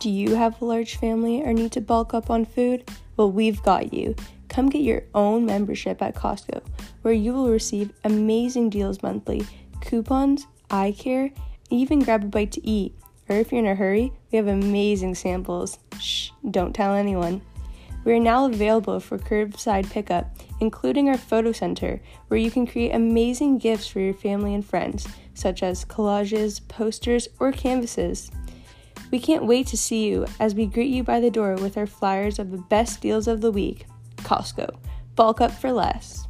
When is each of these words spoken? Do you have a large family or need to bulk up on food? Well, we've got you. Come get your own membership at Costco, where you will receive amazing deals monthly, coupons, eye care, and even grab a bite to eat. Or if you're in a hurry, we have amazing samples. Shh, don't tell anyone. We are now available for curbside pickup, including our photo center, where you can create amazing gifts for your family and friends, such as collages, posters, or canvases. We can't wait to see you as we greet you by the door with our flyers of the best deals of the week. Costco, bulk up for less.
Do 0.00 0.08
you 0.08 0.34
have 0.34 0.62
a 0.62 0.64
large 0.64 0.96
family 0.96 1.42
or 1.42 1.52
need 1.52 1.72
to 1.72 1.82
bulk 1.82 2.14
up 2.14 2.30
on 2.30 2.46
food? 2.46 2.90
Well, 3.18 3.30
we've 3.30 3.62
got 3.62 3.92
you. 3.92 4.16
Come 4.48 4.70
get 4.70 4.80
your 4.80 5.02
own 5.14 5.44
membership 5.44 6.00
at 6.00 6.14
Costco, 6.14 6.62
where 7.02 7.12
you 7.12 7.34
will 7.34 7.50
receive 7.50 7.92
amazing 8.02 8.70
deals 8.70 9.02
monthly, 9.02 9.46
coupons, 9.82 10.46
eye 10.70 10.96
care, 10.98 11.24
and 11.24 11.32
even 11.80 11.98
grab 11.98 12.24
a 12.24 12.28
bite 12.28 12.52
to 12.52 12.66
eat. 12.66 12.94
Or 13.28 13.36
if 13.36 13.52
you're 13.52 13.58
in 13.58 13.66
a 13.66 13.74
hurry, 13.74 14.10
we 14.32 14.38
have 14.38 14.48
amazing 14.48 15.16
samples. 15.16 15.78
Shh, 16.00 16.30
don't 16.50 16.74
tell 16.74 16.94
anyone. 16.94 17.42
We 18.02 18.14
are 18.14 18.20
now 18.20 18.46
available 18.46 19.00
for 19.00 19.18
curbside 19.18 19.90
pickup, 19.90 20.34
including 20.60 21.10
our 21.10 21.18
photo 21.18 21.52
center, 21.52 22.00
where 22.28 22.40
you 22.40 22.50
can 22.50 22.66
create 22.66 22.94
amazing 22.94 23.58
gifts 23.58 23.86
for 23.86 24.00
your 24.00 24.14
family 24.14 24.54
and 24.54 24.64
friends, 24.64 25.06
such 25.34 25.62
as 25.62 25.84
collages, 25.84 26.66
posters, 26.68 27.28
or 27.38 27.52
canvases. 27.52 28.30
We 29.10 29.18
can't 29.18 29.46
wait 29.46 29.66
to 29.68 29.76
see 29.76 30.06
you 30.06 30.26
as 30.38 30.54
we 30.54 30.66
greet 30.66 30.92
you 30.92 31.02
by 31.02 31.20
the 31.20 31.30
door 31.30 31.56
with 31.56 31.76
our 31.76 31.86
flyers 31.86 32.38
of 32.38 32.50
the 32.50 32.58
best 32.58 33.00
deals 33.00 33.26
of 33.26 33.40
the 33.40 33.50
week. 33.50 33.86
Costco, 34.18 34.76
bulk 35.16 35.40
up 35.40 35.50
for 35.50 35.72
less. 35.72 36.28